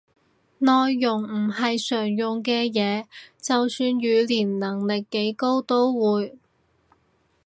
[0.57, 3.03] 內容唔係常用嘅嘢，
[3.39, 6.39] 就算語言能力幾高都會